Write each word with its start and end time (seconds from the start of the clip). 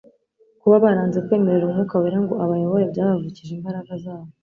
Kuba 0.61 0.83
baranze 0.83 1.17
kwemerera 1.25 1.65
Umwuka 1.65 1.95
wera 2.01 2.19
ngo 2.23 2.33
abayobore 2.43 2.83
byabavukije 2.91 3.51
imbaraga 3.57 3.93
zawo. 4.03 4.29